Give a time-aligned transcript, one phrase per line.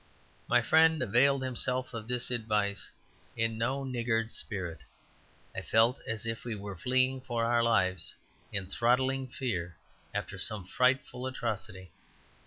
[0.47, 2.89] My friend availed himself of this advice
[3.37, 4.79] in no niggard spirit;
[5.55, 8.15] I felt as if we were fleeing for our lives
[8.51, 9.75] in throttling fear
[10.11, 11.91] after some frightful atrocity.